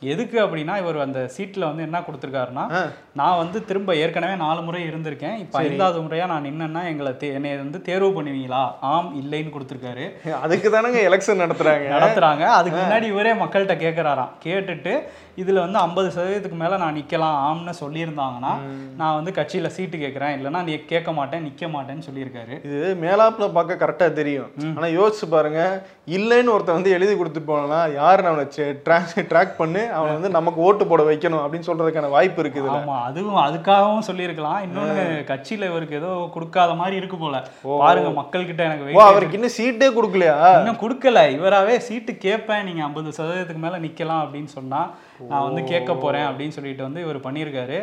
[0.00, 2.90] எதுக்கு அப்படின்னா இவர் அந்த சீட்ல வந்து என்ன கொடுத்துருக்காருன்னா.
[3.14, 5.38] நான் வந்து திரும்ப ஏற்கனவே நாலு முறை இருந்திருக்கேன்.
[5.38, 8.70] இப்போ ஐந்தாவது முறையா நான் நின்னேன்னா எங்களை தே- என்னை வந்து தேர்வு பண்ணுவீங்களா?
[8.80, 10.30] ஆம் இல்லைன்னு கொடுத்துருக்காரு.
[10.40, 11.88] அதுக்கு தானங்க எலெக்ஷன் நடத்துறாங்க.
[11.90, 12.40] நடத்துறாங்க.
[12.40, 15.02] அதுக்கு முன்னாடி இவரே மக்கள்கிட்ட கேட்குறாராம் கேட்டுட்டு
[15.36, 18.52] இதுல வந்து ஐம்பது சதவீதத்துக்கு மேல நான் நிக்கலாம் ஆம்னு சொல்லியிருந்தாங்கன்னா
[18.96, 22.64] நான் வந்து கட்சியில சீட்டு கேட்குறேன் இல்லைன்னா நீ கேட்க மாட்டேன் நிக்க மாட்டேன்னு சொல்லியிருக்காரு.
[22.64, 24.50] இது மேலாப்புல பார்க்க கரெக்டா தெரியும்.
[24.76, 25.82] ஆனா யோசிச்சு பாருங்க.
[26.06, 28.46] இல்லைன்னு ஒருத்தன் வந்து எழுதி கொடுத்துட்டு போனா யாரு
[28.84, 33.40] ட்ராக் ட்ராக் பண்ணி அவனை வந்து நமக்கு ஓட்டு போட வைக்கணும் அப்படின்னு சொல்றதுக்கான வாய்ப்பு இருக்குது ஆமா அதுவும்
[33.44, 34.58] அதுக்காகவும் சொல்லியிருக்கலாம்.
[34.66, 37.36] இன்னொன்னு கட்சியில இவருக்கு ஏதோ கொடுக்காத மாதிரி இருக்கு போல.
[37.82, 40.36] பாருங்க மக்கள் கிட்ட எனக்கு அவருக்கு இன்னும் சீட்டே கொடுக்கலையா?
[40.60, 41.22] இன்னும் கொடுக்கல.
[41.36, 44.82] இவராவே சீட்டு கேட்பேன் நீங்க ஐம்பது சதவீதத்துக்கு மேல நிக்கலாம் அப்படின்னு சொன்னா
[45.30, 47.80] நான் வந்து கேட்க போறேன் அப்படின்னு சொல்லிட்டு வந்து இவர் பண்ணியிருக்காரு.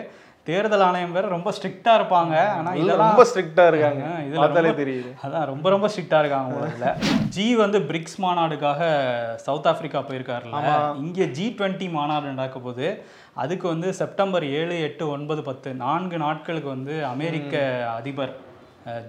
[0.49, 2.35] தேர்தல் ஆணையம் வேற ரொம்ப ஸ்ட்ரிக்டா இருப்பாங்க.
[2.57, 4.03] ஆனா இதெல்லாம் ரொம்ப ஸ்ட்ரிக்டா இருக்காங்க.
[4.27, 5.11] இதுல தெரியுது.
[5.25, 6.91] அதான் ரொம்ப ரொம்ப ஸ்ட்ரிக்டா இருக்காங்க உலகத்துல
[7.35, 8.81] ஜி வந்து பிரிக்ஸ் மாநாடுக்காக
[9.45, 10.63] சவுத் ஆப்பிரிக்கா போயிருக்காருல்ல.
[11.03, 12.89] இங்க ஜி டுவெண்ட்டி மாநாடு நடக்க போகுது.
[13.43, 17.63] அதுக்கு வந்து செப்டம்பர் ஏழு எட்டு ஒன்பது பத்து நான்கு நாட்களுக்கு வந்து அமெரிக்க
[17.97, 18.33] அதிபர்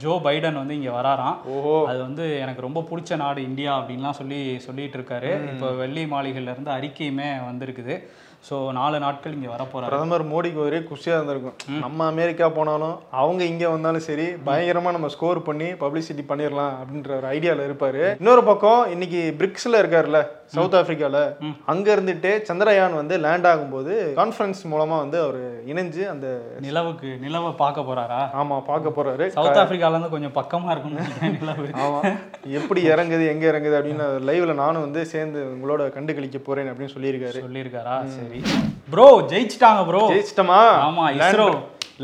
[0.02, 1.38] ஜோ பைடன் வந்து இங்க வராராம்.
[1.90, 5.32] அது வந்து எனக்கு ரொம்ப பிடிச்ச நாடு இந்தியா அப்படின்லாம் சொல்லி சொல்லிட்டு இருக்காரு.
[5.52, 7.96] இப்போ வெள்ளி மாளிகையில இருந்து அறிக்கையுமே வந்திருக்குது.
[8.46, 9.90] ஸோ நாலு நாட்கள் இங்க வரப்போறாரு.
[9.90, 11.56] பிரதமர் மோடிக்கு ஒரே குஷியா இருந்திருக்கும்.
[11.84, 17.28] நம்ம அமெரிக்கா போனாலும் அவங்க இங்க வந்தாலும் சரி பயங்கரமா நம்ம ஸ்கோர் பண்ணி பப்ளிசிட்டி பண்ணிடலாம் அப்படின்ற ஒரு
[17.32, 18.02] ஐடியால இருப்பாரு.
[18.20, 20.20] இன்னொரு பக்கம் இன்னைக்கு பிரிக்ஸ்ல இருக்காருல்ல
[20.52, 21.20] சவுத் ஆப்பிரிக்கால
[21.66, 26.26] அங்க இருந்துட்டு சந்திரயான் வந்து லேண்ட் ஆகும்போது கான்ஃபரன்ஸ் மூலமா வந்து அவர் இணைஞ்சு அந்த
[26.66, 28.20] நிலவுக்கு நிலவை பார்க்க போறாரா?
[28.40, 29.24] ஆமா பார்க்க போறாரு.
[29.34, 31.66] சவுத் ஆப்பிரிக்கால இருந்து கொஞ்சம் பக்கமா இருக்கும்னு நினைக்கிறேன் நிலவு.
[31.84, 32.00] ஆமா.
[32.58, 37.42] எப்படி இறங்குது எங்க இறங்குது அப்படின்னு லைவ்ல நானும் வந்து சேர்ந்து உங்களோட கண்டுகளிக்க போறேன் அப்படின்னு சொல்லியிருக்காரு.
[37.44, 37.96] சொல்லியிருக்காரா?
[38.16, 38.35] சரி.
[38.92, 40.60] ப்ரோ ஜெயிச்சிட்டாங்க ப்ரோ ஜெயிச்சிட்டமா?
[40.86, 41.46] ஆமா இஸ்ரோ.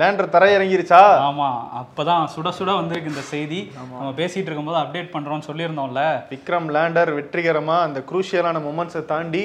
[0.01, 1.49] லேண்டர் தர இறங்கிருச்சா ஆமா
[1.81, 3.59] அப்பதான் சுட சுட வந்திருக்கு இந்த செய்தி.
[3.79, 6.03] நம்ம பேசிட்டு இருக்கும்போது அப்டேட் பண்றோம்னு சொல்லியிருந்தோம்ல.
[6.31, 9.45] விக்ரம் லேண்டர் வெற்றிகரமா அந்த குரூஷியலான மொமெண்ட்ஸை தாண்டி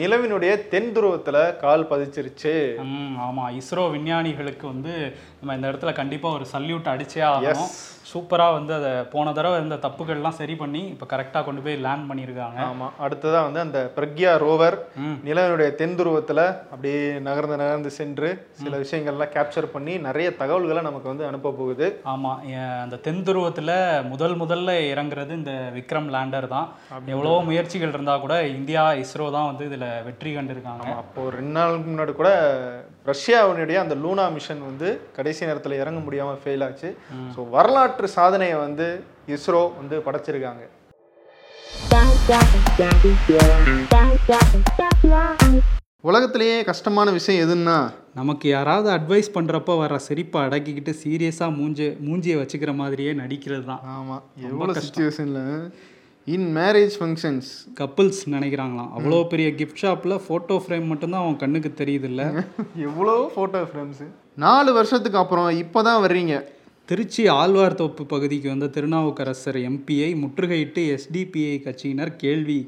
[0.00, 2.54] நிலவினுடைய தென் துருவத்துல கால் பதிச்சிருச்சு.
[2.90, 4.94] ம் ஆமா இஸ்ரோ விஞ்ஞானிகளுக்கு வந்து
[5.38, 7.72] நம்ம இந்த இடத்துல கண்டிப்பா ஒரு சல்யூட் அடிச்சே ஆகணும்.
[8.12, 12.58] சூப்பரா வந்து அதை போன தடவை இருந்த தப்புகள்லாம் சரி பண்ணி இப்போ கரெக்டா கொண்டு போய் லேண்ட் பண்ணியிருக்காங்க.
[12.70, 14.76] ஆமா அடுத்ததா வந்து அந்த பிரக்யா ரோவர்.
[15.28, 16.40] நிலவினுடைய தென் துருவத்துல
[16.72, 18.30] அப்படியே நகர்ந்து நகர்ந்து சென்று
[18.62, 23.72] சில விஷயங்கள்லாம் கேப்சர் பண்ணி நிறைய தகவல்களை நமக்கு வந்து அனுப்ப போகுது ஆமா எ- அந்த தென் துருவத்துல
[24.10, 26.68] முதல் முதல்ல இறங்குறது இந்த விக்ரம் லேண்டர் தான்
[27.08, 32.14] எவ்வளவோ முயற்சிகள் இருந்தா கூட இந்தியா இஸ்ரோ தான் வந்து இதுல வெற்றி கண்டிருக்காங்க அப்போ ரெண்டு நாளுக்கு முன்னாடி
[32.14, 32.32] கூட
[33.06, 36.90] ரஷ்யாவினுடைய அந்த லூனா மிஷன் வந்து கடைசி நேரத்துல இறங்க முடியாம ஃபெயில் ஆச்சு
[37.34, 38.88] ஸோ வரலாற்று சாதனையை வந்து
[39.28, 40.64] இஸ்ரோ வந்து படைச்சிருக்காங்க
[46.04, 47.76] உலகத்திலேயே கஷ்டமான விஷயம் எதுன்னா?
[48.14, 53.82] நமக்கு யாராவது அட்வைஸ் பண்றப்ப வர சிரிப்பை அடக்கிக்கிட்டு சீரியஸா மூஞ்ச மூஞ்சியை வச்சுக்கிற மாதிரியே நடிக்கிறது தான்.
[53.96, 54.16] ஆமா.
[54.48, 55.40] எவ்வளோ சுச்சுவேஷன்ல
[56.26, 58.90] இன் மேரேஜ் ஃபங்க்ஷன்ஸ் கப்புள்ஸ் நினைக்கிறாங்களாம்.
[58.96, 62.22] அவ்வளோ பெரிய கிஃப்ட் ஷாப்ல போட்டோ ஃப்ரேம் மட்டும்தான் அவன் கண்ணுக்கு தெரியுது இல்ல
[62.88, 66.34] எவ்வளோ ஃபோட்டோ ஃப்ரேம்ஸு நாலு வருஷத்துக்கு அப்புறம் இப்போ தான் வர்றீங்க.
[66.88, 72.60] திருச்சி ஆழ்வார்தோப்பு பகுதிக்கு வந்த திருநாவுக்கரசர் எம்பியை முற்றுகையிட்டு எஸ்டிபிஐ கட்சியினர் கேள்வி.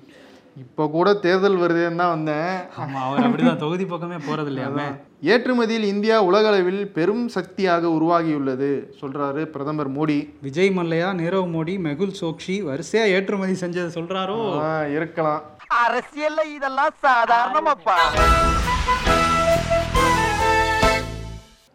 [0.57, 2.51] இப்போ கூட தேர்தல் வருதுன்னு தான் வந்தேன்.
[2.83, 3.57] ஆமா அவர் அப்படிதான்.
[3.57, 4.85] தொகுதி பக்கமே போறது இல்லையாமே
[5.23, 8.69] ஏற்றுமதியில் இந்தியா உலகளவில் பெரும் சக்தியாக உருவாகியுள்ளது
[9.01, 10.19] சொல்றாரு பிரதமர் மோடி.
[10.41, 14.39] விஜய் மல்லையா நீரவ் மோடி மெகுல் சோக்ஷி வரிசையா ஏற்றுமதி செஞ்சது சொல்றாரோ?
[14.61, 15.43] ஆ, இருக்கலாம்.
[15.85, 17.99] அரசியல்ல இதெல்லாம் சாதாரணமாப்பா.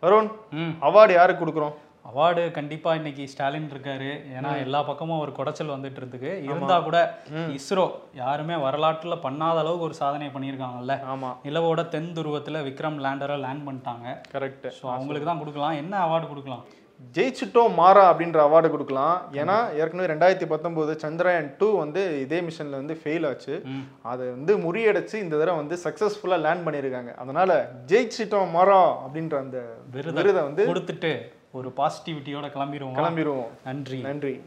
[0.04, 0.74] அருண் ம்.
[0.82, 1.76] அவார்டு யாருக்கு கொடுக்குறோம்?
[2.06, 4.12] அவார்டு கண்டிப்பா இன்னைக்கு ஸ்டாலின் இருக்காரு.
[4.38, 6.32] ஏன்னா எல்லா பக்கமும் ஒரு குடைச்சல் வந்துட்டு இருக்கு.
[6.48, 7.00] இருந்தா கூட
[7.58, 7.86] இஸ்ரோ
[8.22, 10.96] யாருமே வரலாற்றுல பண்ணாத அளவுக்கு ஒரு சாதனை பண்ணியிருக்காங்கல்ல.
[11.14, 11.32] ஆமா.
[11.48, 14.18] நிலவோட தென் துருவத்துல விக்ரம் லேண்டரை லேண்ட் பண்ணிட்டாங்க.
[14.36, 15.80] கரெக்ட் ஸோ அவங்களுக்கு தான் கொடுக்கலாம்.
[15.84, 16.66] என்ன அவார்டு கொடுக்கலாம்?
[17.16, 19.18] ஜெயிச்சிட்டோம் மாறா அப்படின்ற அவார்டு கொடுக்கலாம்.
[19.42, 23.56] ஏன்னா ஏற்கனவே ரெண்டாயிரத்தி பத்தொம்போது சந்திரயான் டூ வந்து இதே மிஷன்ல வந்து ஃபெயில் ஆச்சு.
[24.12, 27.14] அதை வந்து முறியடிச்சு இந்த தடவை வந்து சக்ஸஸ்ஃபுல்லாக லேண்ட் பண்ணியிருக்காங்க.
[27.24, 27.60] அதனால
[27.92, 29.60] ஜெயிச்சிட்டோம் மாறா அப்படின்ற அந்த
[29.96, 31.14] விருதை வந்து கொடுத்துட்டு
[31.52, 34.02] ஒரு பாசிட்டிவிட்டியோட கிளம்பிடுவோம் கிளம்பிடுவோம் நன்றி.
[34.02, 34.42] நன்றி.